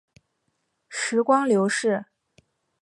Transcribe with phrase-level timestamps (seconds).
[0.89, 2.05] 时光流逝